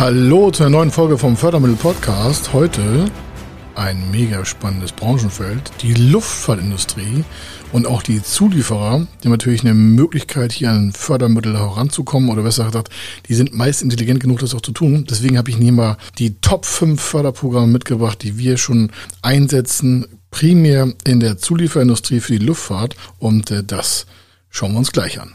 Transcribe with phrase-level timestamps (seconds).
[0.00, 2.54] Hallo zu einer neuen Folge vom Fördermittel Podcast.
[2.54, 3.04] Heute
[3.74, 7.22] ein mega spannendes Branchenfeld, die Luftfahrtindustrie
[7.70, 12.64] und auch die Zulieferer, die haben natürlich eine Möglichkeit, hier an Fördermittel heranzukommen oder besser
[12.64, 12.88] gesagt,
[13.28, 15.04] die sind meist intelligent genug, das auch zu tun.
[15.06, 20.94] Deswegen habe ich hier mal die Top 5 Förderprogramme mitgebracht, die wir schon einsetzen, primär
[21.06, 24.06] in der Zulieferindustrie für die Luftfahrt und äh, das
[24.48, 25.34] schauen wir uns gleich an.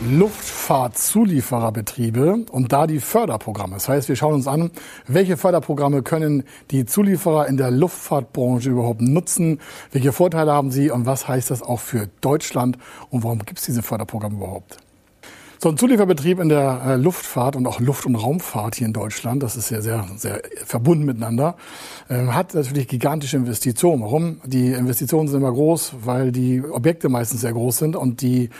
[0.00, 3.72] Luftfahrtzuliefererbetriebe und da die Förderprogramme.
[3.74, 4.70] Das heißt, wir schauen uns an,
[5.06, 9.58] welche Förderprogramme können die Zulieferer in der Luftfahrtbranche überhaupt nutzen,
[9.92, 12.76] welche Vorteile haben sie und was heißt das auch für Deutschland
[13.10, 14.76] und warum gibt es diese Förderprogramme überhaupt.
[15.66, 19.42] So ein Zulieferbetrieb in der äh, Luftfahrt und auch Luft- und Raumfahrt hier in Deutschland,
[19.42, 21.56] das ist ja sehr, sehr verbunden miteinander,
[22.08, 24.00] äh, hat natürlich gigantische Investitionen.
[24.02, 24.40] Warum?
[24.44, 28.50] Die Investitionen sind immer groß, weil die Objekte meistens sehr groß sind und die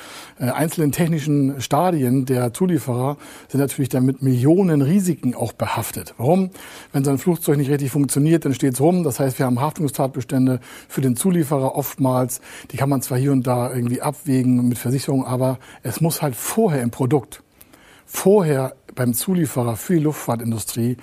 [0.41, 6.12] äh, einzelnen technischen Stadien der Zulieferer sind natürlich dann mit Millionen Risiken auch behaftet.
[6.19, 6.51] Warum?
[6.93, 9.05] Wenn so ein Flugzeug nicht richtig funktioniert, dann steht es rum.
[9.05, 12.41] Das heißt, wir haben Haftungstatbestände für den Zulieferer oftmals.
[12.73, 16.34] Die kann man zwar hier und da irgendwie abwägen mit Versicherung, aber es muss halt
[16.34, 17.43] vorher im Produkt
[18.07, 20.97] vorher beim Zulieferer für die Luftfahrtindustrie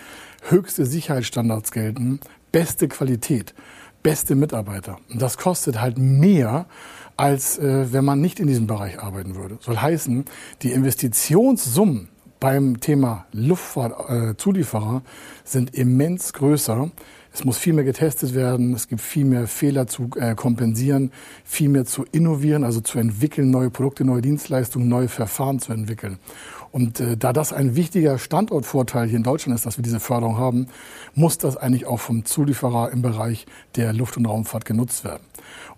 [0.49, 2.19] höchste Sicherheitsstandards gelten,
[2.51, 3.53] beste Qualität,
[4.01, 4.97] beste Mitarbeiter.
[5.11, 6.65] Und das kostet halt mehr,
[7.15, 9.59] als äh, wenn man nicht in diesem Bereich arbeiten würde.
[9.61, 10.25] Soll heißen,
[10.63, 12.09] die Investitionssummen
[12.39, 16.89] beim Thema Luftfahrtzulieferer äh, sind immens größer.
[17.33, 21.11] Es muss viel mehr getestet werden, es gibt viel mehr Fehler zu äh, kompensieren,
[21.43, 26.19] viel mehr zu innovieren, also zu entwickeln, neue Produkte, neue Dienstleistungen, neue Verfahren zu entwickeln.
[26.71, 30.37] Und äh, da das ein wichtiger Standortvorteil hier in Deutschland ist, dass wir diese Förderung
[30.37, 30.67] haben,
[31.15, 35.23] muss das eigentlich auch vom Zulieferer im Bereich der Luft- und Raumfahrt genutzt werden.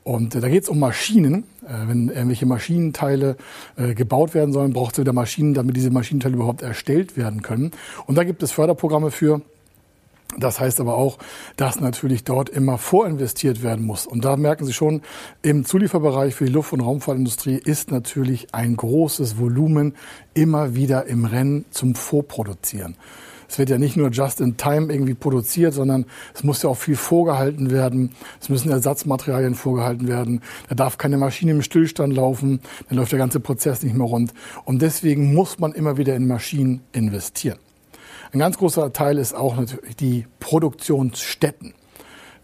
[0.03, 1.45] Und äh, da geht es um Maschinen.
[1.65, 3.37] Äh, wenn irgendwelche Maschinenteile
[3.77, 7.71] äh, gebaut werden sollen, braucht es wieder Maschinen, damit diese Maschinenteile überhaupt erstellt werden können.
[8.07, 9.41] Und da gibt es Förderprogramme für.
[10.37, 11.17] Das heißt aber auch,
[11.55, 14.05] dass natürlich dort immer vorinvestiert werden muss.
[14.05, 15.01] Und da merken Sie schon,
[15.41, 19.95] im Zulieferbereich für die Luft- und Raumfahrtindustrie ist natürlich ein großes Volumen
[20.33, 22.97] immer wieder im Rennen zum Vorproduzieren.
[23.47, 26.77] Es wird ja nicht nur just in time irgendwie produziert, sondern es muss ja auch
[26.77, 28.11] viel vorgehalten werden.
[28.41, 30.41] Es müssen Ersatzmaterialien vorgehalten werden.
[30.67, 32.59] Da darf keine Maschine im Stillstand laufen.
[32.89, 34.33] Dann läuft der ganze Prozess nicht mehr rund.
[34.65, 37.59] Und deswegen muss man immer wieder in Maschinen investieren.
[38.31, 41.73] Ein ganz großer Teil ist auch natürlich die Produktionsstätten.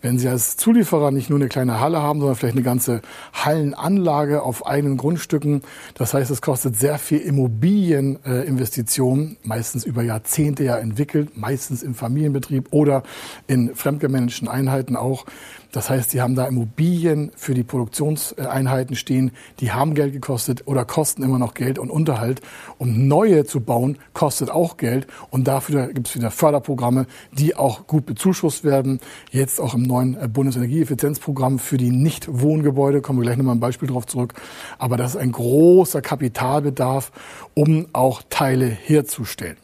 [0.03, 3.03] Wenn Sie als Zulieferer nicht nur eine kleine Halle haben, sondern vielleicht eine ganze
[3.33, 5.61] Hallenanlage auf eigenen Grundstücken,
[5.93, 12.69] das heißt, es kostet sehr viel Immobilieninvestitionen, meistens über Jahrzehnte ja entwickelt, meistens im Familienbetrieb
[12.71, 13.03] oder
[13.45, 15.25] in fremdgemanagten Einheiten auch.
[15.71, 20.83] Das heißt, sie haben da Immobilien für die Produktionseinheiten stehen, die haben Geld gekostet oder
[20.83, 22.41] kosten immer noch Geld und Unterhalt.
[22.77, 25.07] Um neue zu bauen, kostet auch Geld.
[25.29, 28.99] Und dafür gibt es wieder Förderprogramme, die auch gut bezuschusst werden.
[29.31, 33.87] Jetzt auch im neuen äh, Bundesenergieeffizienzprogramm für die Nicht-Wohngebäude, kommen wir gleich nochmal ein Beispiel
[33.87, 34.33] drauf zurück.
[34.77, 37.11] Aber das ist ein großer Kapitalbedarf,
[37.53, 39.60] um auch Teile herzustellen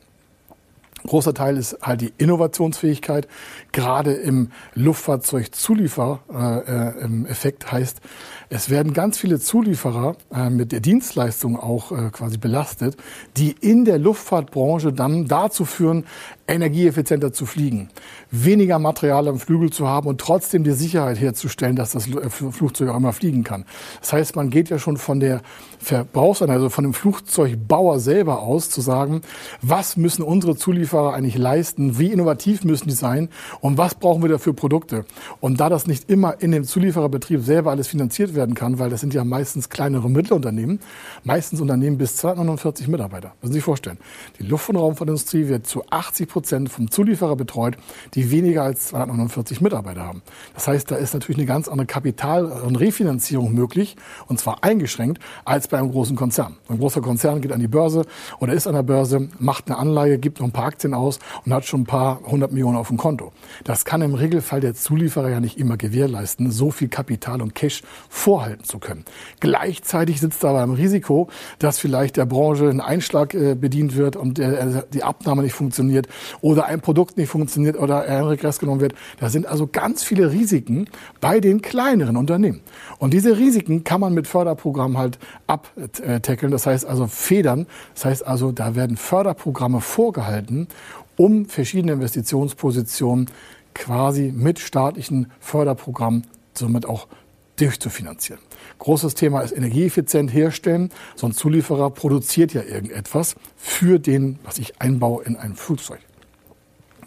[1.03, 3.27] großer Teil ist halt die Innovationsfähigkeit.
[3.71, 8.01] Gerade im Luftfahrzeugzuliefer-Effekt äh, heißt,
[8.49, 12.95] es werden ganz viele Zulieferer äh, mit der Dienstleistung auch äh, quasi belastet,
[13.35, 16.05] die in der Luftfahrtbranche dann dazu führen,
[16.47, 17.89] energieeffizienter zu fliegen,
[18.31, 22.95] weniger Material am Flügel zu haben und trotzdem die Sicherheit herzustellen, dass das Flugzeug auch
[22.95, 23.65] immer fliegen kann.
[23.99, 25.41] Das heißt, man geht ja schon von der
[25.79, 29.21] Verbrauchseinheit, also von dem Flugzeugbauer selber aus, zu sagen,
[29.61, 33.29] was müssen unsere Zulieferer eigentlich leisten, wie innovativ müssen die sein
[33.59, 35.05] und was brauchen wir dafür Produkte.
[35.41, 39.01] Und da das nicht immer in dem Zuliefererbetrieb selber alles finanziert werden kann, weil das
[39.01, 40.79] sind ja meistens kleinere Mittelunternehmen,
[41.25, 43.33] meistens Unternehmen bis 249 Mitarbeiter.
[43.41, 43.97] Müssen Sie sich vorstellen.
[44.39, 47.75] Die Luft- und Raumfahrtindustrie wird zu 80 Prozent vom Zulieferer betreut,
[48.13, 50.21] die weniger als 249 Mitarbeiter haben.
[50.53, 53.97] Das heißt, da ist natürlich eine ganz andere Kapital- und Refinanzierung möglich,
[54.27, 56.55] und zwar eingeschränkt, als bei einem großen Konzern.
[56.69, 58.05] Ein großer Konzern geht an die Börse
[58.39, 61.53] oder ist an der Börse, macht eine Anleihe, gibt noch ein paar Aktien aus und
[61.53, 63.31] hat schon ein paar hundert Millionen auf dem Konto.
[63.63, 67.81] Das kann im Regelfall der Zulieferer ja nicht immer gewährleisten, so viel Kapital und Cash
[68.27, 69.05] vorhalten zu können.
[69.39, 71.29] Gleichzeitig sitzt er aber im Risiko,
[71.59, 76.09] dass vielleicht der Branche ein Einschlag äh, bedient wird und äh, die Abnahme nicht funktioniert
[76.41, 78.95] oder ein Produkt nicht funktioniert oder er in Regress genommen wird.
[79.21, 80.89] Da sind also ganz viele Risiken
[81.21, 82.59] bei den kleineren Unternehmen.
[82.97, 87.65] Und diese Risiken kann man mit Förderprogrammen halt abtackeln, das heißt also federn.
[87.93, 90.67] Das heißt also, da werden Förderprogramme vorgehalten,
[91.15, 93.29] um verschiedene Investitionspositionen
[93.73, 97.07] quasi mit staatlichen Förderprogrammen somit auch
[97.57, 98.41] durchzufinanzieren.
[98.79, 100.91] Großes Thema ist energieeffizient herstellen.
[101.15, 105.99] So ein Zulieferer produziert ja irgendetwas für den, was ich einbaue in ein Flugzeug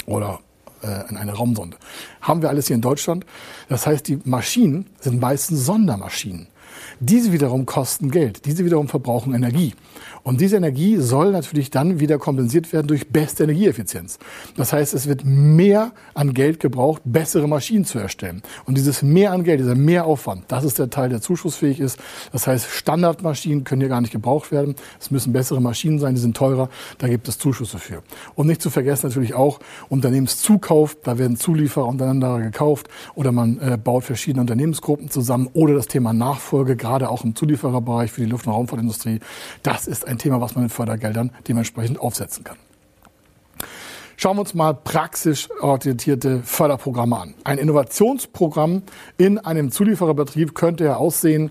[0.07, 0.41] oder
[0.83, 1.77] äh, in eine Raumsonde.
[2.21, 3.25] Haben wir alles hier in Deutschland.
[3.69, 6.49] Das heißt, die Maschinen sind meistens Sondermaschinen.
[7.01, 8.45] Diese wiederum kosten Geld.
[8.47, 9.75] Diese wiederum verbrauchen Energie.
[10.23, 14.19] Und diese Energie soll natürlich dann wieder kompensiert werden durch beste Energieeffizienz.
[14.57, 18.43] Das heißt, es wird mehr an Geld gebraucht, bessere Maschinen zu erstellen.
[18.67, 21.99] Und dieses mehr an Geld, dieser Mehraufwand, das ist der Teil, der zuschussfähig ist.
[22.33, 24.75] Das heißt, Standardmaschinen können hier gar nicht gebraucht werden.
[25.01, 26.69] Es müssen bessere Maschinen sein, die sind teurer.
[26.99, 28.03] Da gibt es Zuschüsse für.
[28.35, 30.97] Und nicht zu vergessen natürlich auch Unternehmenszukauf.
[31.03, 36.13] Da werden Zulieferer untereinander gekauft oder man äh, baut verschiedene Unternehmensgruppen zusammen oder das Thema
[36.13, 39.21] Nachfolge, gerade auch im Zuliefererbereich für die Luft- und Raumfahrtindustrie.
[39.63, 42.57] Das ist ein Thema, was man mit Fördergeldern dementsprechend aufsetzen kann.
[44.17, 47.35] Schauen wir uns mal praxisorientierte Förderprogramme an.
[47.43, 48.83] Ein Innovationsprogramm
[49.17, 51.51] in einem Zuliefererbetrieb könnte ja aussehen,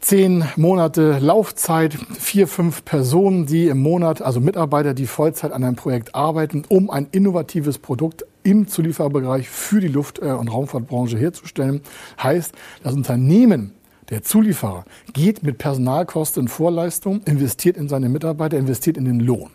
[0.00, 5.76] zehn Monate Laufzeit, vier, fünf Personen, die im Monat, also Mitarbeiter, die Vollzeit an einem
[5.76, 11.82] Projekt arbeiten, um ein innovatives Produkt im Zuliefererbereich für die Luft- und Raumfahrtbranche herzustellen.
[12.22, 12.54] Heißt,
[12.84, 13.72] das Unternehmen
[14.10, 19.50] der Zulieferer geht mit Personalkosten in Vorleistung, investiert in seine Mitarbeiter, investiert in den Lohn.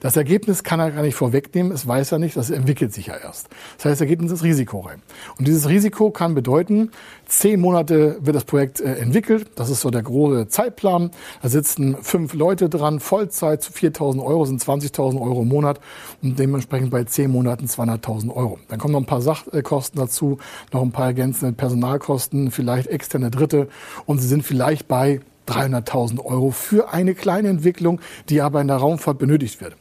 [0.00, 3.16] Das Ergebnis kann er gar nicht vorwegnehmen, es weiß er nicht, das entwickelt sich ja
[3.16, 3.48] erst.
[3.76, 5.02] Das heißt, er geht in das Risiko rein.
[5.38, 6.90] Und dieses Risiko kann bedeuten,
[7.26, 11.10] zehn Monate wird das Projekt äh, entwickelt, das ist so der große Zeitplan.
[11.42, 15.80] Da sitzen fünf Leute dran, Vollzeit zu 4.000 Euro sind 20.000 Euro im Monat
[16.22, 18.58] und dementsprechend bei zehn Monaten 200.000 Euro.
[18.68, 20.38] Dann kommen noch ein paar Sachkosten dazu,
[20.72, 23.68] noch ein paar ergänzende Personalkosten, vielleicht externe Dritte
[24.06, 28.76] und sie sind vielleicht bei 300.000 Euro für eine kleine Entwicklung, die aber in der
[28.76, 29.76] Raumfahrt benötigt wird.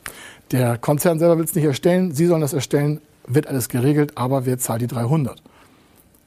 [0.52, 4.46] Der Konzern selber will es nicht erstellen, Sie sollen das erstellen, wird alles geregelt, aber
[4.46, 5.42] wer zahlt die 300?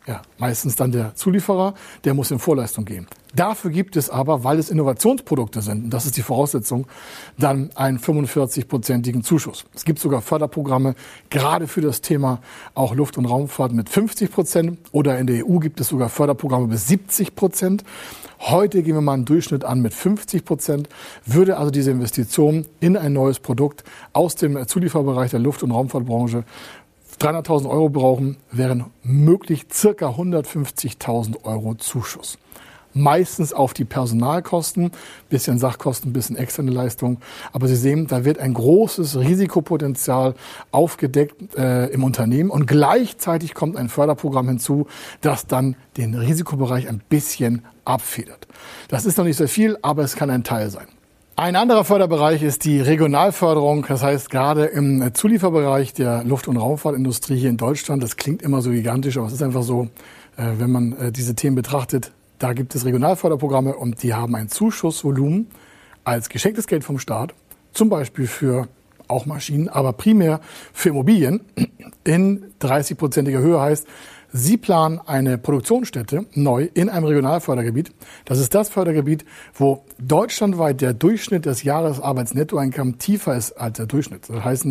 [0.06, 1.74] Ja, meistens dann der Zulieferer,
[2.04, 3.08] der muss in Vorleistung gehen.
[3.34, 6.86] Dafür gibt es aber, weil es Innovationsprodukte sind, und das ist die Voraussetzung,
[7.38, 9.64] dann einen 45-prozentigen Zuschuss.
[9.74, 10.94] Es gibt sogar Förderprogramme,
[11.28, 12.40] gerade für das Thema
[12.74, 14.78] auch Luft- und Raumfahrt mit 50 Prozent.
[14.92, 17.82] Oder in der EU gibt es sogar Förderprogramme bis 70 Prozent.
[18.38, 20.88] Heute gehen wir mal einen Durchschnitt an mit 50 Prozent.
[21.24, 23.82] Würde also diese Investition in ein neues Produkt
[24.12, 26.44] aus dem Zulieferbereich der Luft- und Raumfahrtbranche
[27.20, 32.38] 300.000 Euro brauchen, wären möglich circa 150.000 Euro Zuschuss.
[32.92, 34.90] Meistens auf die Personalkosten,
[35.28, 37.18] bisschen Sachkosten, bisschen externe Leistung.
[37.52, 40.34] Aber Sie sehen, da wird ein großes Risikopotenzial
[40.70, 44.86] aufgedeckt äh, im Unternehmen und gleichzeitig kommt ein Förderprogramm hinzu,
[45.20, 48.46] das dann den Risikobereich ein bisschen abfedert.
[48.88, 50.86] Das ist noch nicht sehr viel, aber es kann ein Teil sein.
[51.38, 53.84] Ein anderer Förderbereich ist die Regionalförderung.
[53.86, 58.62] Das heißt, gerade im Zulieferbereich der Luft- und Raumfahrtindustrie hier in Deutschland, das klingt immer
[58.62, 59.88] so gigantisch, aber es ist einfach so,
[60.38, 64.48] äh, wenn man äh, diese Themen betrachtet, da gibt es Regionalförderprogramme und die haben ein
[64.48, 65.48] Zuschussvolumen
[66.04, 67.34] als geschenktes Geld vom Staat,
[67.74, 68.68] zum Beispiel für
[69.06, 70.40] auch Maschinen, aber primär
[70.72, 71.42] für Immobilien
[72.04, 73.86] in 30-prozentiger Höhe heißt,
[74.32, 77.92] Sie planen eine Produktionsstätte neu in einem Regionalfördergebiet.
[78.24, 84.28] Das ist das Fördergebiet, wo deutschlandweit der Durchschnitt des Jahresarbeitsnettoeinkommens tiefer ist als der Durchschnitt.
[84.28, 84.66] Das heißt,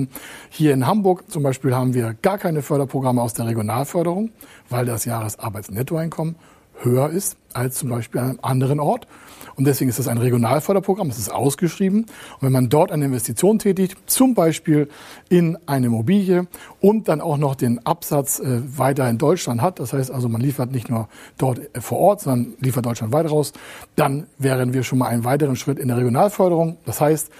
[0.49, 4.31] hier in Hamburg zum Beispiel haben wir gar keine Förderprogramme aus der Regionalförderung,
[4.69, 6.35] weil das Jahresarbeitsnettoeinkommen
[6.81, 9.07] höher ist als zum Beispiel an einem anderen Ort.
[9.55, 12.01] Und deswegen ist das ein Regionalförderprogramm, es ist ausgeschrieben.
[12.01, 14.89] Und wenn man dort eine Investition tätigt, zum Beispiel
[15.29, 16.47] in eine Immobilie
[16.81, 20.41] und dann auch noch den Absatz äh, weiter in Deutschland hat, das heißt also, man
[20.41, 23.53] liefert nicht nur dort äh, vor Ort, sondern liefert Deutschland weit raus,
[23.95, 26.77] dann wären wir schon mal einen weiteren Schritt in der Regionalförderung.
[26.85, 27.31] Das heißt,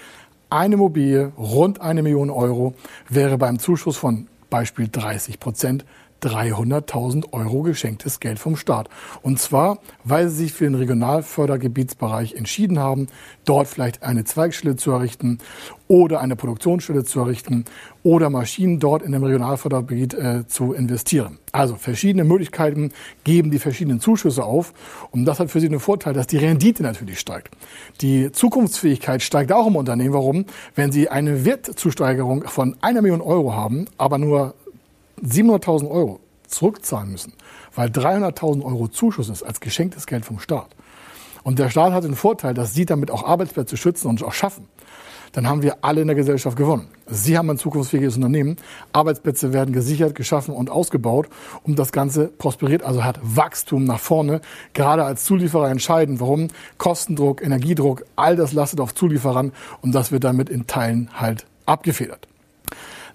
[0.48, 2.74] eine Immobilie, rund eine Million Euro,
[3.10, 5.84] wäre beim Zuschuss von Beispiel 30 Prozent
[6.22, 8.88] 300.000 Euro geschenktes Geld vom Staat.
[9.22, 13.08] Und zwar, weil sie sich für den Regionalfördergebietsbereich entschieden haben,
[13.44, 15.38] dort vielleicht eine Zweigstelle zu errichten
[15.88, 17.64] oder eine Produktionsstelle zu errichten
[18.02, 21.38] oder Maschinen dort in dem Regionalfördergebiet äh, zu investieren.
[21.52, 22.92] Also verschiedene Möglichkeiten
[23.24, 24.72] geben die verschiedenen Zuschüsse auf.
[25.10, 27.54] Und das hat für sie den Vorteil, dass die Rendite natürlich steigt.
[28.00, 30.12] Die Zukunftsfähigkeit steigt auch im Unternehmen.
[30.12, 30.44] Warum?
[30.74, 34.54] Wenn Sie eine Wertzusteigerung von einer Million Euro haben, aber nur
[35.22, 37.32] 700.000 Euro zurückzahlen müssen,
[37.74, 40.68] weil 300.000 Euro Zuschuss ist als geschenktes Geld vom Staat.
[41.42, 44.66] Und der Staat hat den Vorteil, dass Sie damit auch Arbeitsplätze schützen und auch schaffen.
[45.36, 46.88] Dann haben wir alle in der Gesellschaft gewonnen.
[47.06, 48.56] Sie haben ein zukunftsfähiges Unternehmen.
[48.92, 51.28] Arbeitsplätze werden gesichert, geschaffen und ausgebaut.
[51.62, 54.40] Und das Ganze prosperiert, also hat Wachstum nach vorne.
[54.72, 59.52] Gerade als Zulieferer entscheiden, warum Kostendruck, Energiedruck, all das lastet auf Zulieferern.
[59.82, 62.26] Und das wird damit in Teilen halt abgefedert.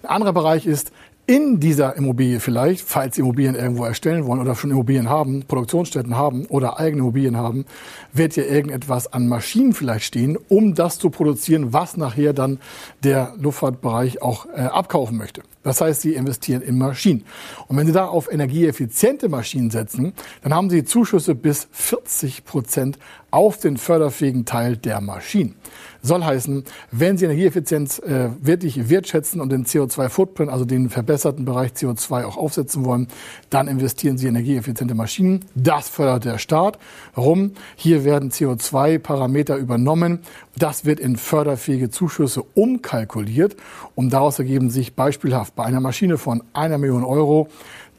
[0.02, 0.92] Ein anderer Bereich ist,
[1.26, 6.46] in dieser Immobilie vielleicht, falls Immobilien irgendwo erstellen wollen oder schon Immobilien haben, Produktionsstätten haben
[6.46, 7.64] oder eigene Immobilien haben,
[8.12, 12.58] wird ja irgendetwas an Maschinen vielleicht stehen, um das zu produzieren, was nachher dann
[13.04, 15.42] der Luftfahrtbereich auch äh, abkaufen möchte.
[15.62, 17.24] Das heißt, Sie investieren in Maschinen.
[17.68, 22.98] Und wenn Sie da auf energieeffiziente Maschinen setzen, dann haben Sie Zuschüsse bis 40 Prozent
[23.30, 25.54] auf den förderfähigen Teil der Maschinen.
[26.02, 31.72] Soll heißen, wenn Sie Energieeffizienz äh, wirklich wertschätzen und den CO2-Footprint, also den verbesserten Bereich
[31.72, 33.08] CO2 auch aufsetzen wollen,
[33.50, 35.44] dann investieren Sie in energieeffiziente Maschinen.
[35.54, 36.78] Das fördert der Staat.
[37.14, 37.52] Warum?
[37.76, 40.20] Hier werden CO2-Parameter übernommen.
[40.58, 43.56] Das wird in förderfähige Zuschüsse umkalkuliert
[43.94, 47.48] und daraus ergeben sich beispielhaft bei einer Maschine von einer Million Euro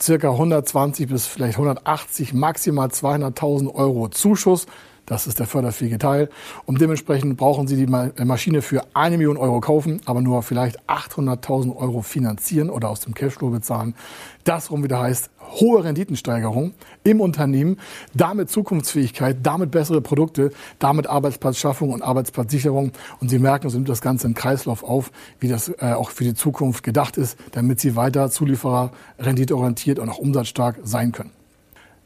[0.02, 4.66] circa 120 bis vielleicht 180, maximal 200.000 Euro Zuschuss
[5.06, 6.30] das ist der förderfähige Teil.
[6.66, 10.80] Und dementsprechend brauchen Sie die äh, Maschine für eine Million Euro kaufen, aber nur vielleicht
[10.88, 13.96] 800.000 Euro finanzieren oder aus dem Cashflow bezahlen.
[14.44, 15.30] Das rum wieder heißt
[15.60, 17.78] hohe Renditensteigerung im Unternehmen,
[18.14, 22.92] damit Zukunftsfähigkeit, damit bessere Produkte, damit Arbeitsplatzschaffung und Arbeitsplatzsicherung.
[23.20, 26.24] Und Sie merken, es nimmt das Ganze im Kreislauf auf, wie das äh, auch für
[26.24, 31.43] die Zukunft gedacht ist, damit Sie weiter Zulieferer renditeorientiert und auch umsatzstark sein können.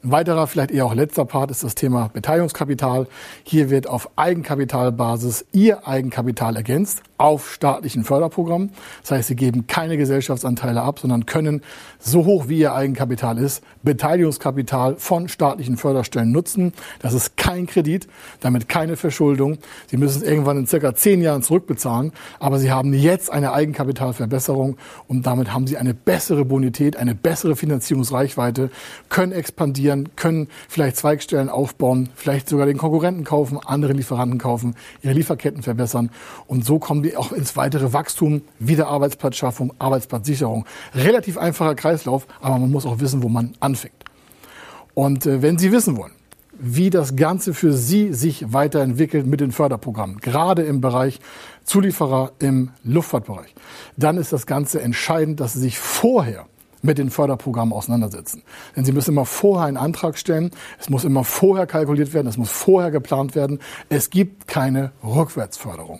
[0.08, 3.08] Ein weiterer, vielleicht eher auch letzter Part ist das Thema Beteiligungskapital.
[3.44, 8.72] Hier wird auf Eigenkapitalbasis Ihr Eigenkapital ergänzt auf staatlichen Förderprogrammen.
[9.02, 11.62] Das heißt, Sie geben keine Gesellschaftsanteile ab, sondern können
[12.00, 16.72] so hoch wie Ihr Eigenkapital ist, Beteiligungskapital von staatlichen Förderstellen nutzen.
[17.00, 18.08] Das ist kein Kredit,
[18.40, 19.58] damit keine Verschuldung.
[19.88, 24.78] Sie müssen es irgendwann in circa zehn Jahren zurückbezahlen, aber Sie haben jetzt eine Eigenkapitalverbesserung
[25.08, 28.70] und damit haben Sie eine bessere Bonität, eine bessere Finanzierungsreichweite,
[29.10, 34.76] können expandieren investieren, können vielleicht Zweigstellen aufbauen, vielleicht sogar den Konkurrenten kaufen, andere Lieferanten kaufen,
[35.02, 36.10] ihre Lieferketten verbessern.
[36.48, 40.66] Und so kommen die auch ins weitere Wachstum, wieder Arbeitsplatzschaffung, Arbeitsplatzsicherung.
[40.94, 43.94] Relativ einfacher Kreislauf, aber man muss auch wissen, wo man anfängt.
[44.94, 46.14] Und äh, wenn Sie wissen wollen,
[46.60, 51.20] wie das Ganze für Sie sich weiterentwickelt mit den Förderprogrammen, gerade im Bereich
[51.64, 53.54] Zulieferer im Luftfahrtbereich,
[53.96, 56.48] dann ist das Ganze entscheidend, dass Sie sich vorher
[56.82, 58.44] mit den Förderprogrammen auseinandersetzen.
[58.76, 62.38] Denn Sie müssen immer vorher einen Antrag stellen, es muss immer vorher kalkuliert werden, es
[62.38, 63.60] muss vorher geplant werden.
[63.90, 66.00] Es gibt keine Rückwärtsförderung.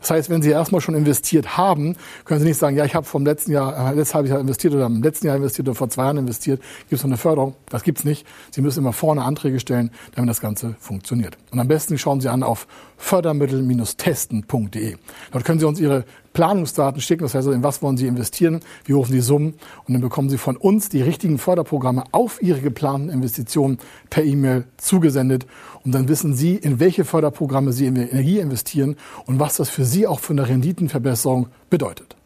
[0.00, 3.06] Das heißt, wenn Sie erstmal schon investiert haben, können Sie nicht sagen, ja, ich habe
[3.06, 5.88] vom letzten Jahr, äh, letztes halbes Jahr investiert oder im letzten Jahr investiert oder vor
[5.88, 7.54] zwei Jahren investiert, gibt es noch eine Förderung.
[7.70, 8.26] Das gibt's nicht.
[8.50, 11.36] Sie müssen immer vorne Anträge stellen, damit das Ganze funktioniert.
[11.50, 12.66] Und am besten schauen Sie an auf
[12.98, 14.96] fördermittel-testen.de.
[15.32, 18.94] Dort können Sie uns Ihre Planungsdaten schicken, das heißt, in was wollen Sie investieren, wie
[18.94, 19.54] hoch sind die Summen
[19.86, 24.64] und dann bekommen Sie von uns die richtigen Förderprogramme auf Ihre geplanten Investitionen per E-Mail
[24.76, 25.46] zugesendet
[25.84, 28.96] und dann wissen Sie, in welche Förderprogramme Sie in Energie investieren
[29.26, 32.17] und was das für Sie auch für eine Renditenverbesserung bedeutet.